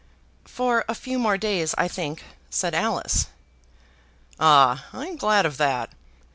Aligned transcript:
"For 0.47 0.83
a 0.89 0.95
few 0.95 1.19
more 1.19 1.37
days, 1.37 1.75
I 1.77 1.87
think," 1.87 2.23
said 2.49 2.73
Alice. 2.73 3.27
"Ah 4.39 4.83
I'm 4.93 5.15
glad 5.15 5.45
of 5.45 5.57
that. 5.57 5.91